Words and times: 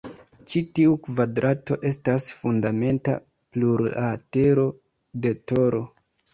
Ĉi 0.53 0.61
tiu 0.77 0.95
kvadrato 1.07 1.77
estas 1.91 2.31
fundamenta 2.39 3.19
plurlatero 3.53 4.67
de 5.29 5.37
toro. 5.53 5.87